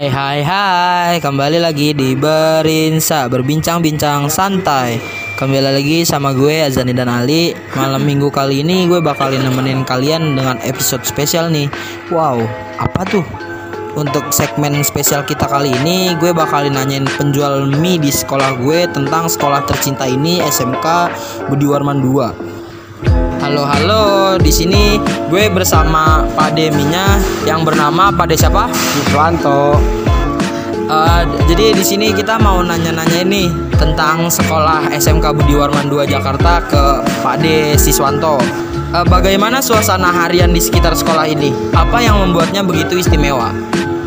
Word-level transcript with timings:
Hai 0.00 0.08
hai 0.08 0.40
hai, 0.40 1.14
kembali 1.20 1.60
lagi 1.60 1.92
di 1.92 2.16
Berinsa 2.16 3.28
Berbincang-bincang 3.28 4.32
santai. 4.32 4.96
Kembali 5.36 5.76
lagi 5.76 6.08
sama 6.08 6.32
gue 6.32 6.64
Azani 6.64 6.96
dan 6.96 7.12
Ali. 7.12 7.52
Malam 7.76 8.08
minggu 8.08 8.32
kali 8.32 8.64
ini 8.64 8.88
gue 8.88 8.96
bakalin 9.04 9.44
nemenin 9.44 9.84
kalian 9.84 10.40
dengan 10.40 10.56
episode 10.64 11.04
spesial 11.04 11.52
nih. 11.52 11.68
Wow, 12.08 12.40
apa 12.80 13.04
tuh? 13.12 13.20
Untuk 13.92 14.24
segmen 14.32 14.80
spesial 14.80 15.20
kita 15.26 15.50
kali 15.50 15.74
ini 15.82 16.14
Gue 16.16 16.30
bakalin 16.30 16.78
nanyain 16.78 17.10
penjual 17.18 17.66
mie 17.66 17.98
di 17.98 18.14
sekolah 18.14 18.62
gue 18.62 18.86
Tentang 18.86 19.26
sekolah 19.26 19.66
tercinta 19.66 20.06
ini 20.06 20.38
SMK 20.38 20.86
Budi 21.50 21.66
Warman 21.66 21.98
2 21.98 22.59
Halo 23.40 23.64
halo, 23.64 24.36
di 24.36 24.52
sini 24.52 25.00
gue 25.32 25.48
bersama 25.48 26.28
Pak 26.36 26.60
Deminya 26.60 27.16
yang 27.48 27.64
bernama 27.64 28.12
Pak 28.12 28.28
De 28.28 28.36
siapa? 28.36 28.68
Iswanto. 29.00 29.80
Uh, 30.84 31.24
jadi 31.48 31.72
di 31.72 31.80
sini 31.80 32.12
kita 32.12 32.36
mau 32.36 32.60
nanya-nanya 32.60 33.24
ini 33.24 33.48
tentang 33.80 34.28
sekolah 34.28 34.92
SMK 34.92 35.32
Budi 35.32 35.56
Warman 35.56 35.88
2 35.88 36.12
Jakarta 36.12 36.60
ke 36.68 37.00
Pak 37.24 37.40
De 37.40 37.80
Siswanto. 37.80 38.36
Uh, 38.92 39.08
bagaimana 39.08 39.64
suasana 39.64 40.12
harian 40.12 40.52
di 40.52 40.60
sekitar 40.60 40.92
sekolah 40.92 41.24
ini? 41.24 41.48
Apa 41.72 42.04
yang 42.04 42.20
membuatnya 42.20 42.60
begitu 42.60 43.00
istimewa? 43.00 43.56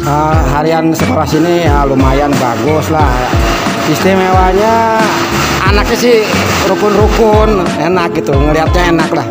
Uh, 0.05 0.45
harian 0.53 0.93
sekolah 0.93 1.25
sini 1.25 1.65
ya 1.65 1.81
lumayan 1.89 2.29
bagus 2.37 2.85
lah. 2.93 3.09
Istimewanya 3.89 5.01
anaknya 5.69 5.97
sih 5.97 6.17
rukun-rukun, 6.67 7.63
enak 7.79 8.09
gitu, 8.17 8.33
ngelihatnya 8.35 8.83
enak 8.91 9.09
lah. 9.13 9.27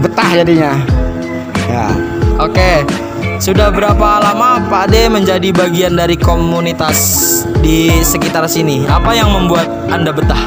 Betah 0.00 0.30
jadinya. 0.32 0.72
Ya. 1.68 1.86
Oke. 2.40 2.86
Sudah 3.42 3.74
berapa 3.74 4.22
lama 4.22 4.62
Pak 4.70 4.86
Ade 4.86 5.10
menjadi 5.10 5.50
bagian 5.50 5.98
dari 5.98 6.14
komunitas 6.14 6.98
di 7.58 7.90
sekitar 8.02 8.46
sini? 8.46 8.86
Apa 8.86 9.18
yang 9.18 9.34
membuat 9.34 9.66
Anda 9.90 10.14
betah? 10.14 10.46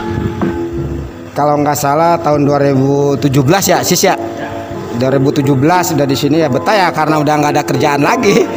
Kalau 1.35 1.59
nggak 1.59 1.75
salah 1.75 2.15
tahun 2.23 2.47
2017 2.47 3.27
ya, 3.67 3.83
Sis 3.83 3.99
ya. 3.99 4.15
2017 4.95 5.43
sudah 5.91 6.07
di 6.07 6.15
sini 6.15 6.39
ya 6.39 6.47
betah 6.47 6.71
ya 6.71 6.87
karena 6.87 7.19
udah 7.19 7.33
nggak 7.35 7.53
ada 7.59 7.63
kerjaan 7.67 7.99
lagi. 7.99 8.47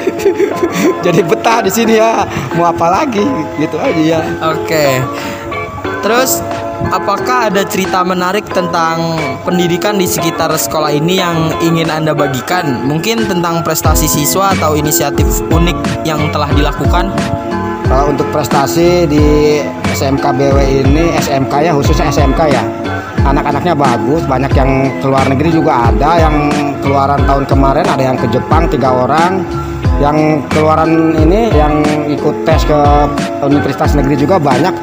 Jadi 1.04 1.20
betah 1.26 1.58
di 1.66 1.70
sini 1.74 1.98
ya. 1.98 2.22
Mau 2.54 2.70
apa 2.70 2.86
lagi? 2.86 3.26
Gitu 3.58 3.74
aja 3.74 4.02
ya. 4.02 4.20
Oke. 4.54 5.02
Terus 6.04 6.40
apakah 6.94 7.50
ada 7.50 7.66
cerita 7.66 8.06
menarik 8.06 8.46
tentang 8.50 9.18
pendidikan 9.42 9.98
di 9.98 10.06
sekitar 10.06 10.52
sekolah 10.54 10.94
ini 10.94 11.18
yang 11.18 11.52
ingin 11.60 11.90
Anda 11.90 12.14
bagikan? 12.14 12.86
Mungkin 12.86 13.26
tentang 13.26 13.66
prestasi 13.66 14.06
siswa 14.06 14.54
atau 14.54 14.78
inisiatif 14.78 15.26
unik 15.50 16.06
yang 16.06 16.30
telah 16.30 16.48
dilakukan? 16.54 17.10
Kalau 17.88 18.12
untuk 18.12 18.28
prestasi 18.28 19.08
di 19.08 19.58
SMK 19.96 20.20
BW 20.20 20.58
ini, 20.84 21.16
SMK 21.24 21.52
ya 21.64 21.72
khususnya 21.72 22.12
SMK 22.12 22.40
ya, 22.52 22.60
anak-anaknya 23.24 23.72
bagus, 23.72 24.28
banyak 24.28 24.52
yang 24.52 24.92
keluar 25.00 25.24
negeri 25.24 25.56
juga 25.56 25.88
ada, 25.88 26.20
yang 26.20 26.52
keluaran 26.84 27.24
tahun 27.24 27.48
kemarin 27.48 27.88
ada 27.88 28.02
yang 28.12 28.16
ke 28.20 28.28
Jepang 28.28 28.68
tiga 28.68 28.92
orang, 28.92 29.40
yang 30.04 30.44
keluaran 30.52 31.16
ini 31.16 31.48
yang 31.50 31.80
ikut 32.06 32.44
tes 32.44 32.62
ke 32.68 32.80
universitas 33.40 33.96
negeri 33.96 34.20
juga 34.20 34.36
banyak 34.36 34.74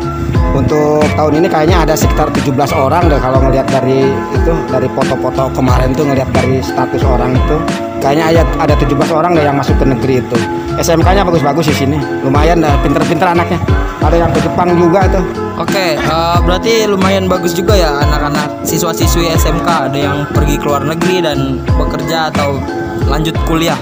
untuk 0.56 1.04
tahun 1.20 1.44
ini 1.44 1.48
kayaknya 1.52 1.84
ada 1.84 1.94
sekitar 2.00 2.32
17 2.32 2.56
orang 2.72 3.12
deh 3.12 3.20
kalau 3.20 3.44
ngelihat 3.44 3.68
dari 3.68 4.08
itu 4.32 4.54
dari 4.72 4.88
foto-foto 4.96 5.52
kemarin 5.52 5.92
tuh 5.92 6.08
ngelihat 6.08 6.32
dari 6.32 6.64
status 6.64 7.04
orang 7.04 7.36
itu. 7.36 7.60
Kayaknya 8.00 8.26
ada 8.32 8.72
ada 8.72 8.74
17 8.80 8.96
orang 9.12 9.36
deh 9.36 9.44
yang 9.44 9.60
masuk 9.60 9.76
ke 9.76 9.86
negeri 9.86 10.24
itu. 10.24 10.38
SMK-nya 10.80 11.28
bagus-bagus 11.28 11.68
di 11.72 11.76
sini. 11.76 11.98
Lumayan 12.24 12.64
dah 12.64 12.72
pinter-pinter 12.80 13.28
anaknya. 13.28 13.60
Ada 14.00 14.16
yang 14.16 14.32
ke 14.32 14.40
Jepang 14.40 14.70
juga 14.78 15.10
tuh 15.10 15.46
Oke, 15.56 15.96
uh, 15.96 16.36
berarti 16.44 16.84
lumayan 16.84 17.32
bagus 17.32 17.56
juga 17.56 17.80
ya 17.80 18.04
anak-anak 18.04 18.68
siswa-siswi 18.68 19.32
SMK 19.40 19.88
ada 19.88 19.96
yang 19.96 20.28
pergi 20.36 20.60
ke 20.60 20.68
luar 20.68 20.84
negeri 20.84 21.24
dan 21.24 21.64
bekerja 21.80 22.28
atau 22.28 22.60
lanjut 23.08 23.32
kuliah. 23.48 23.80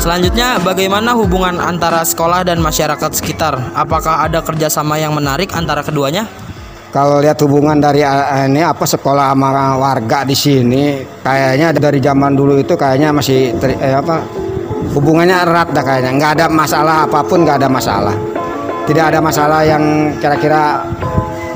Selanjutnya, 0.00 0.56
bagaimana 0.64 1.12
hubungan 1.12 1.60
antara 1.60 2.00
sekolah 2.00 2.40
dan 2.40 2.56
masyarakat 2.56 3.12
sekitar? 3.12 3.76
Apakah 3.76 4.24
ada 4.24 4.40
kerjasama 4.40 4.96
yang 4.96 5.12
menarik 5.12 5.52
antara 5.52 5.84
keduanya? 5.84 6.24
Kalau 6.88 7.20
lihat 7.20 7.36
hubungan 7.44 7.76
dari 7.76 8.00
uh, 8.00 8.48
ini 8.48 8.64
apa 8.64 8.88
sekolah 8.88 9.36
sama 9.36 9.76
warga 9.76 10.24
di 10.24 10.32
sini, 10.32 11.04
kayaknya 11.20 11.76
dari 11.76 12.00
zaman 12.00 12.32
dulu 12.32 12.56
itu 12.56 12.80
kayaknya 12.80 13.12
masih 13.12 13.52
ter, 13.60 13.76
eh, 13.76 13.92
apa 13.92 14.24
hubungannya 14.96 15.36
erat 15.36 15.68
dah 15.68 15.84
kayaknya. 15.84 16.16
Nggak 16.16 16.32
ada 16.32 16.46
masalah 16.48 16.96
apa 17.04 17.20
pun, 17.20 17.44
nggak 17.44 17.60
ada 17.60 17.68
masalah. 17.68 18.16
Tidak 18.88 19.04
ada 19.04 19.20
masalah 19.20 19.68
yang 19.68 20.16
kira-kira 20.16 20.80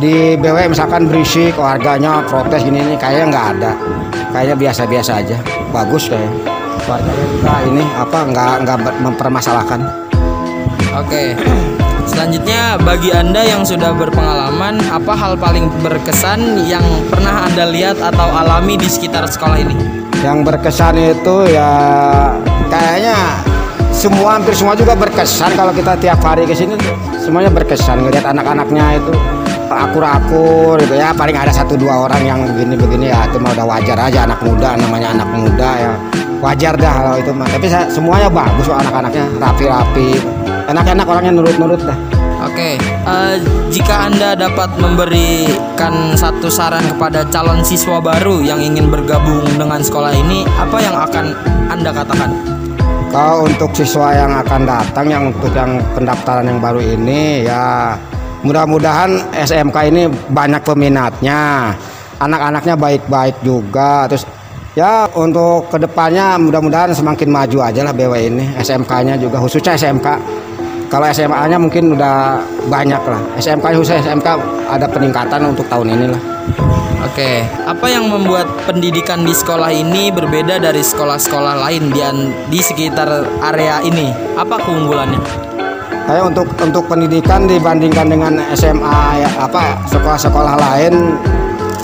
di 0.04 0.36
BW 0.36 0.68
misalkan 0.68 1.08
berisik 1.08 1.56
warganya 1.56 2.20
protes 2.28 2.60
gini 2.60 2.92
ini 2.92 2.94
kayaknya 3.00 3.24
nggak 3.32 3.46
ada. 3.56 3.72
Kayaknya 4.36 4.68
biasa-biasa 4.68 5.12
aja. 5.24 5.40
Bagus 5.72 6.12
kayaknya 6.12 6.53
warganya 6.88 7.26
juga 7.32 7.54
ini 7.64 7.84
apa 7.96 8.18
nggak 8.28 8.52
nggak 8.64 8.78
mempermasalahkan. 9.00 9.80
Oke. 10.94 11.34
Selanjutnya 12.04 12.76
bagi 12.84 13.10
Anda 13.16 13.42
yang 13.48 13.64
sudah 13.64 13.96
berpengalaman, 13.96 14.76
apa 14.92 15.16
hal 15.16 15.40
paling 15.40 15.72
berkesan 15.80 16.68
yang 16.68 16.84
pernah 17.08 17.48
Anda 17.48 17.72
lihat 17.72 17.96
atau 17.96 18.28
alami 18.28 18.76
di 18.76 18.86
sekitar 18.86 19.24
sekolah 19.24 19.56
ini? 19.56 19.74
Yang 20.20 20.38
berkesan 20.52 20.94
itu 21.00 21.48
ya 21.48 21.72
kayaknya 22.68 23.16
semua 23.88 24.36
hampir 24.36 24.52
semua 24.52 24.76
juga 24.76 24.92
berkesan 24.92 25.56
kalau 25.56 25.72
kita 25.72 25.96
tiap 25.96 26.20
hari 26.20 26.44
ke 26.44 26.52
sini 26.52 26.76
semuanya 27.24 27.48
berkesan 27.48 28.04
ngelihat 28.04 28.36
anak-anaknya 28.36 29.00
itu 29.00 29.12
akur-akur 29.74 30.76
gitu 30.82 30.94
ya 30.98 31.10
paling 31.16 31.34
ada 31.34 31.50
satu 31.50 31.74
dua 31.74 32.06
orang 32.06 32.22
yang 32.22 32.38
begini-begini 32.46 33.10
ya 33.10 33.26
itu 33.26 33.40
mah 33.40 33.54
udah 33.56 33.66
wajar 33.66 33.96
aja 33.96 34.28
anak 34.28 34.38
muda 34.44 34.76
namanya 34.76 35.08
anak 35.18 35.28
muda 35.34 35.70
ya 35.78 35.92
wajar 36.42 36.74
dah 36.78 36.94
kalau 37.04 37.18
itu 37.18 37.30
mah. 37.30 37.48
Tapi 37.50 37.66
saya, 37.68 37.84
semuanya 37.90 38.28
bagus 38.30 38.66
kok 38.66 38.78
anak-anaknya. 38.80 39.24
Rapi-rapi. 39.38 40.08
Enak-enak 40.70 41.06
orangnya 41.06 41.32
nurut-nurut 41.36 41.80
dah. 41.84 41.98
Oke, 42.44 42.76
uh, 43.08 43.40
jika 43.72 44.12
Anda 44.12 44.36
dapat 44.36 44.68
memberikan 44.76 46.12
satu 46.12 46.52
saran 46.52 46.84
kepada 46.92 47.24
calon 47.32 47.64
siswa 47.64 48.04
baru 48.04 48.44
yang 48.44 48.60
ingin 48.60 48.92
bergabung 48.92 49.48
dengan 49.56 49.80
sekolah 49.80 50.12
ini, 50.12 50.44
apa 50.60 50.76
yang 50.76 50.92
akan 50.92 51.32
Anda 51.72 51.88
katakan? 51.88 52.30
Kalau 53.08 53.48
untuk 53.48 53.72
siswa 53.72 54.12
yang 54.12 54.36
akan 54.44 54.60
datang, 54.68 55.06
yang 55.08 55.32
untuk 55.32 55.56
yang 55.56 55.80
pendaftaran 55.96 56.44
yang 56.44 56.60
baru 56.60 56.84
ini, 56.84 57.48
ya 57.48 57.96
mudah-mudahan 58.44 59.24
SMK 59.32 59.76
ini 59.88 60.02
banyak 60.28 60.60
peminatnya, 60.60 61.72
anak-anaknya 62.20 62.76
baik-baik 62.76 63.40
juga, 63.40 64.04
terus 64.04 64.28
ya 64.74 65.06
untuk 65.14 65.70
ke 65.70 65.78
depannya 65.78 66.34
mudah-mudahan 66.38 66.90
semakin 66.90 67.30
maju 67.30 67.58
aja 67.62 67.80
lah 67.86 67.94
BW 67.94 68.14
ini 68.26 68.44
SMK-nya 68.58 69.14
juga 69.14 69.38
khususnya 69.38 69.78
SMK 69.78 70.06
kalau 70.90 71.06
SMA-nya 71.14 71.58
mungkin 71.58 71.94
udah 71.94 72.42
banyak 72.66 73.02
lah 73.06 73.22
SMK 73.38 73.64
khusus 73.78 74.02
SMK 74.02 74.28
ada 74.66 74.86
peningkatan 74.90 75.46
untuk 75.46 75.66
tahun 75.70 75.94
ini 75.94 76.06
lah 76.10 76.22
Oke, 77.04 77.44
apa 77.68 77.84
yang 77.92 78.08
membuat 78.08 78.48
pendidikan 78.64 79.28
di 79.28 79.36
sekolah 79.36 79.68
ini 79.68 80.08
berbeda 80.08 80.56
dari 80.56 80.80
sekolah-sekolah 80.80 81.60
lain 81.60 81.92
di, 81.92 82.00
di 82.48 82.60
sekitar 82.64 83.28
area 83.44 83.84
ini? 83.84 84.08
Apa 84.40 84.56
keunggulannya? 84.64 85.20
Kayak 86.08 86.24
untuk 86.32 86.48
untuk 86.64 86.88
pendidikan 86.88 87.44
dibandingkan 87.44 88.08
dengan 88.08 88.32
SMA 88.56 89.20
ya 89.20 89.30
apa 89.36 89.84
sekolah-sekolah 89.84 90.56
lain 90.56 91.20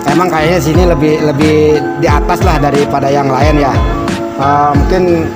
emang 0.09 0.29
kayaknya 0.33 0.61
sini 0.63 0.83
lebih 0.89 1.15
lebih 1.21 1.57
di 2.01 2.09
atas 2.09 2.41
lah 2.47 2.57
daripada 2.57 3.11
yang 3.13 3.29
lain 3.29 3.61
ya. 3.61 3.73
Uh, 4.41 4.73
mungkin 4.73 5.29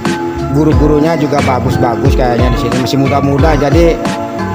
guru-gurunya 0.57 1.19
juga 1.19 1.43
bagus-bagus 1.45 2.17
kayaknya 2.17 2.49
di 2.55 2.59
sini 2.65 2.77
masih 2.81 2.99
muda-muda. 3.01 3.59
Jadi 3.61 3.99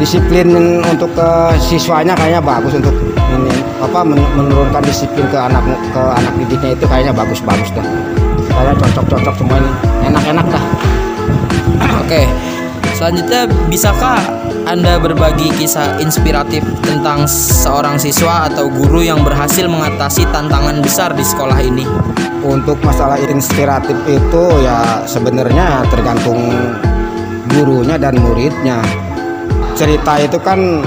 disiplin 0.02 0.80
untuk 0.82 1.12
ke 1.14 1.30
siswanya 1.60 2.16
kayaknya 2.16 2.42
bagus 2.42 2.74
untuk 2.74 2.96
ini 3.30 3.54
apa 3.84 4.00
menurunkan 4.08 4.82
disiplin 4.84 5.28
ke 5.28 5.38
anak 5.38 5.62
ke 5.94 6.02
anak 6.02 6.34
didiknya 6.40 6.74
itu 6.74 6.86
kayaknya 6.90 7.14
bagus-bagus 7.14 7.70
dah. 7.78 7.86
Kayak 8.50 8.76
cocok-cocok 8.82 9.36
semua 9.38 9.58
ini. 9.62 9.72
Enak-enak 10.10 10.46
dah. 10.50 10.64
Oke 12.04 12.49
selanjutnya 13.00 13.48
bisakah 13.72 14.20
anda 14.68 15.00
berbagi 15.00 15.56
kisah 15.56 16.04
inspiratif 16.04 16.60
tentang 16.84 17.24
seorang 17.32 17.96
siswa 17.96 18.52
atau 18.52 18.68
guru 18.68 19.00
yang 19.00 19.24
berhasil 19.24 19.72
mengatasi 19.72 20.28
tantangan 20.36 20.84
besar 20.84 21.16
di 21.16 21.24
sekolah 21.24 21.64
ini? 21.64 21.88
Untuk 22.44 22.76
masalah 22.84 23.16
inspiratif 23.24 23.96
itu 24.04 24.44
ya 24.60 25.08
sebenarnya 25.08 25.88
tergantung 25.88 26.52
gurunya 27.48 27.96
dan 27.96 28.20
muridnya. 28.20 28.84
Cerita 29.80 30.20
itu 30.20 30.36
kan 30.44 30.84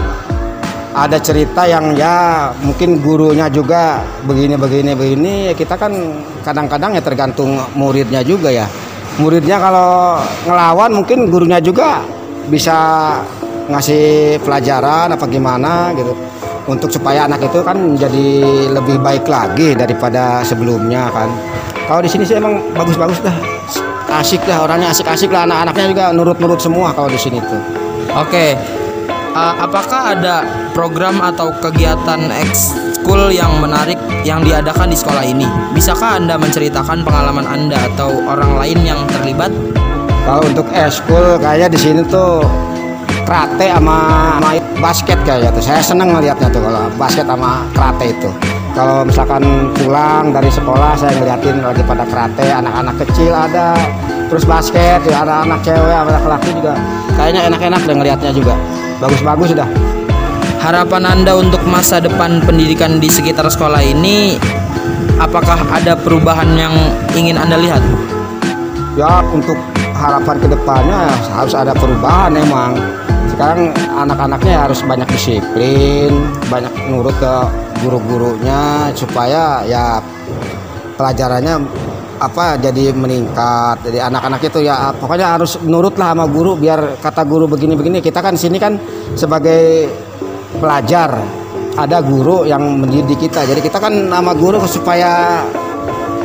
ada 0.92 1.16
cerita 1.16 1.64
yang 1.64 1.96
ya 1.96 2.52
mungkin 2.60 3.00
gurunya 3.00 3.48
juga 3.48 4.04
begini 4.28 4.60
begini 4.60 4.92
begini 4.92 5.34
kita 5.56 5.80
kan 5.80 5.96
kadang-kadang 6.44 6.92
ya 6.92 7.00
tergantung 7.00 7.56
muridnya 7.72 8.20
juga 8.20 8.52
ya 8.52 8.68
muridnya 9.20 9.60
kalau 9.60 10.20
ngelawan 10.48 10.90
mungkin 10.96 11.28
gurunya 11.28 11.58
juga 11.60 12.00
bisa 12.48 12.76
ngasih 13.68 14.38
pelajaran 14.40 15.12
apa 15.12 15.24
gimana 15.28 15.92
gitu. 15.96 16.14
Untuk 16.62 16.94
supaya 16.94 17.26
anak 17.26 17.42
itu 17.42 17.58
kan 17.66 17.98
jadi 17.98 18.28
lebih 18.70 19.02
baik 19.02 19.26
lagi 19.26 19.74
daripada 19.74 20.46
sebelumnya 20.46 21.10
kan. 21.10 21.26
Kalau 21.90 21.98
di 21.98 22.06
sini 22.06 22.22
sih 22.22 22.38
emang 22.38 22.62
bagus-bagus 22.78 23.18
dah. 23.18 23.34
Asik 24.12 24.46
dah 24.46 24.62
orangnya 24.62 24.94
asik-asik 24.94 25.34
lah. 25.34 25.42
Anak-anaknya 25.42 25.86
juga 25.90 26.04
nurut-nurut 26.14 26.62
semua 26.62 26.94
kalau 26.94 27.10
di 27.10 27.18
sini 27.18 27.42
tuh. 27.42 27.58
Oke. 28.14 28.54
Uh, 29.32 29.54
apakah 29.64 30.12
ada 30.14 30.44
program 30.76 31.18
atau 31.24 31.50
kegiatan 31.58 32.20
ekskul 33.02 33.34
yang 33.34 33.58
menarik 33.58 33.98
yang 34.22 34.46
diadakan 34.46 34.86
di 34.86 34.94
sekolah 34.94 35.26
ini? 35.26 35.42
Bisakah 35.74 36.22
Anda 36.22 36.38
menceritakan 36.38 37.02
pengalaman 37.02 37.42
Anda 37.50 37.90
atau 37.90 38.14
orang 38.30 38.54
lain 38.62 38.78
yang 38.86 39.02
terlibat? 39.10 39.50
Kalau 40.22 40.46
untuk 40.46 40.70
eskul 40.70 41.34
kayaknya 41.42 41.66
di 41.74 41.82
sini 41.82 42.06
tuh 42.06 42.46
karate 43.26 43.74
sama, 43.74 44.38
sama 44.38 44.50
basket 44.78 45.18
kayaknya 45.26 45.50
tuh. 45.50 45.66
Saya 45.66 45.82
seneng 45.82 46.14
ngelihatnya 46.14 46.46
tuh 46.54 46.62
kalau 46.62 46.86
basket 46.94 47.26
sama 47.26 47.66
karate 47.74 48.14
itu. 48.14 48.30
Kalau 48.70 49.02
misalkan 49.02 49.42
pulang 49.82 50.30
dari 50.30 50.50
sekolah 50.54 50.94
saya 50.94 51.10
ngeliatin 51.18 51.58
lagi 51.58 51.82
pada 51.82 52.06
karate, 52.06 52.54
anak-anak 52.54 53.02
kecil 53.02 53.34
ada, 53.34 53.74
terus 54.30 54.46
basket, 54.46 55.02
ya 55.10 55.26
ada 55.26 55.42
anak 55.42 55.58
cewek, 55.66 55.90
ada 55.90 56.22
laki-laki 56.22 56.54
juga. 56.54 56.78
Kayaknya 57.18 57.50
enak-enak 57.50 57.80
deh 57.82 57.96
ngelihatnya 57.98 58.30
juga. 58.30 58.54
Bagus-bagus 59.02 59.58
sudah. 59.58 59.91
Harapan 60.62 61.02
Anda 61.10 61.34
untuk 61.34 61.58
masa 61.66 61.98
depan 61.98 62.38
pendidikan 62.46 63.02
di 63.02 63.10
sekitar 63.10 63.50
sekolah 63.50 63.82
ini 63.82 64.38
apakah 65.18 65.58
ada 65.74 65.98
perubahan 65.98 66.54
yang 66.54 66.70
ingin 67.18 67.34
Anda 67.34 67.58
lihat? 67.58 67.82
Ya 68.94 69.26
untuk 69.34 69.58
harapan 69.90 70.38
ke 70.38 70.46
depannya 70.46 71.10
harus 71.34 71.58
ada 71.58 71.74
perubahan 71.74 72.38
emang. 72.38 72.78
Sekarang 73.34 73.74
anak-anaknya 73.74 74.70
harus 74.70 74.86
banyak 74.86 75.10
disiplin, 75.10 76.14
banyak 76.46 76.70
nurut 76.86 77.18
ke 77.18 77.34
guru-gurunya 77.82 78.94
supaya 78.94 79.66
ya 79.66 79.98
pelajarannya 80.94 81.58
apa 82.22 82.54
jadi 82.62 82.94
meningkat 82.94 83.82
jadi 83.82 84.06
anak-anak 84.06 84.46
itu 84.46 84.62
ya 84.62 84.94
pokoknya 84.94 85.34
harus 85.34 85.58
nurut 85.66 85.98
lah 85.98 86.14
sama 86.14 86.30
guru 86.30 86.54
biar 86.54 87.02
kata 87.02 87.26
guru 87.26 87.50
begini-begini 87.50 87.98
kita 87.98 88.22
kan 88.22 88.38
sini 88.38 88.62
kan 88.62 88.78
sebagai 89.18 89.90
pelajar. 90.60 91.20
Ada 91.72 92.04
guru 92.04 92.44
yang 92.44 92.60
mendidik 92.84 93.16
kita. 93.16 93.48
Jadi 93.48 93.64
kita 93.64 93.80
kan 93.80 93.92
sama 94.12 94.36
guru 94.36 94.60
supaya 94.68 95.40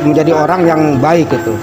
menjadi 0.04 0.36
orang 0.36 0.60
yang 0.68 0.80
baik 1.00 1.32
gitu. 1.32 1.56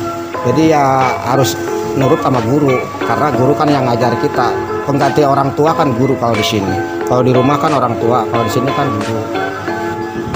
Jadi 0.50 0.74
ya 0.74 1.06
harus 1.30 1.54
nurut 1.94 2.18
sama 2.26 2.42
guru. 2.42 2.74
Karena 3.06 3.30
guru 3.30 3.54
kan 3.54 3.70
yang 3.70 3.86
ngajar 3.86 4.18
kita. 4.18 4.50
Pengganti 4.90 5.22
orang 5.22 5.54
tua 5.54 5.74
kan 5.78 5.94
guru 5.94 6.18
kalau 6.18 6.34
di 6.34 6.46
sini. 6.46 7.06
Kalau 7.06 7.22
di 7.22 7.30
rumah 7.30 7.62
kan 7.62 7.78
orang 7.78 7.94
tua. 8.02 8.26
Kalau 8.26 8.44
di 8.46 8.52
sini 8.54 8.70
kan 8.74 8.90
guru. 8.90 9.46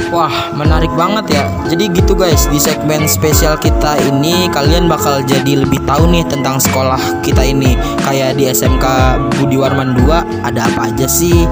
Wah, 0.10 0.34
menarik 0.58 0.90
banget 0.98 1.38
ya. 1.38 1.46
Jadi 1.70 1.86
gitu 1.94 2.18
guys, 2.18 2.50
di 2.50 2.58
segmen 2.58 3.06
spesial 3.06 3.54
kita 3.62 3.94
ini 4.10 4.50
kalian 4.50 4.90
bakal 4.90 5.22
jadi 5.22 5.62
lebih 5.62 5.78
tahu 5.86 6.10
nih 6.10 6.26
tentang 6.26 6.58
sekolah 6.58 6.98
kita 7.22 7.46
ini. 7.46 7.78
Kayak 8.02 8.42
di 8.42 8.50
SMK 8.50 8.86
Budi 9.38 9.62
Warman 9.62 9.94
2 10.02 10.50
ada 10.50 10.66
apa 10.66 10.90
aja 10.90 11.06
sih? 11.06 11.46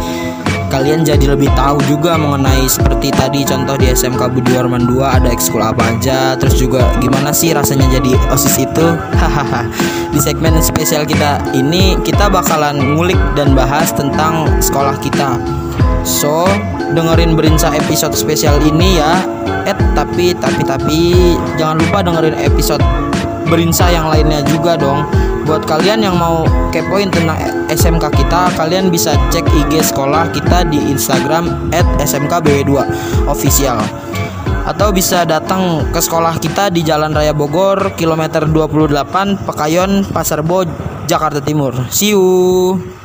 Kalian 0.67 1.07
jadi 1.07 1.31
lebih 1.31 1.47
tahu 1.55 1.79
juga 1.87 2.19
mengenai 2.19 2.67
seperti 2.67 3.07
tadi 3.15 3.47
contoh 3.47 3.79
di 3.79 3.87
SMK 3.87 4.19
Budi 4.35 4.51
Warman 4.51 4.83
2 4.83 4.99
ada 4.99 5.31
ekskul 5.31 5.63
apa 5.63 5.95
aja, 5.95 6.35
terus 6.35 6.59
juga 6.59 6.83
gimana 6.99 7.31
sih 7.31 7.55
rasanya 7.55 7.87
jadi 7.87 8.19
OSIS 8.27 8.67
itu? 8.67 8.87
Hahaha. 9.21 9.63
di 10.11 10.19
segmen 10.19 10.59
spesial 10.59 11.07
kita 11.07 11.39
ini 11.55 11.95
kita 12.03 12.27
bakalan 12.27 12.79
ngulik 12.95 13.19
dan 13.39 13.55
bahas 13.55 13.95
tentang 13.95 14.47
sekolah 14.59 14.99
kita. 14.99 15.39
So, 16.03 16.43
dengerin 16.91 17.39
Berinsa 17.39 17.71
episode 17.71 18.15
spesial 18.15 18.59
ini 18.59 18.99
ya. 18.99 19.23
Eh, 19.67 19.75
tapi 19.95 20.35
tapi 20.35 20.61
tapi 20.67 20.99
jangan 21.55 21.79
lupa 21.79 22.03
dengerin 22.03 22.35
episode 22.43 22.83
Berinsa 23.47 23.87
yang 23.87 24.11
lainnya 24.11 24.43
juga 24.43 24.75
dong. 24.75 25.07
Buat 25.47 25.63
kalian 25.63 26.03
yang 26.03 26.19
mau 26.19 26.43
kepoin 26.75 27.07
tentang 27.07 27.39
SMK 27.71 28.11
kita, 28.19 28.51
kalian 28.59 28.91
bisa 28.91 29.15
cek 29.31 29.47
IG 29.47 29.79
sekolah 29.79 30.27
kita 30.35 30.67
di 30.67 30.75
Instagram 30.91 31.71
@smkbw2 32.03 32.75
official 33.31 33.79
atau 34.67 34.91
bisa 34.91 35.23
datang 35.23 35.87
ke 35.95 36.03
sekolah 36.03 36.35
kita 36.43 36.67
di 36.67 36.83
Jalan 36.83 37.15
Raya 37.15 37.31
Bogor, 37.31 37.95
kilometer 37.95 38.43
28, 38.43 39.47
Pekayon, 39.47 40.03
Pasar 40.11 40.43
Bo, 40.43 40.67
Jakarta 41.07 41.39
Timur. 41.39 41.71
See 41.87 42.11
you. 42.11 42.75